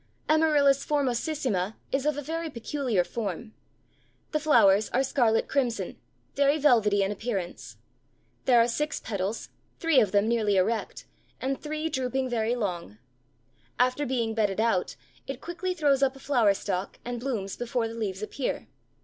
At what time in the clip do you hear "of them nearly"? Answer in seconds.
9.99-10.55